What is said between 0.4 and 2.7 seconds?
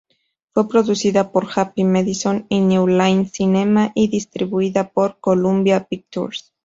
Fue producida por Happy Madison y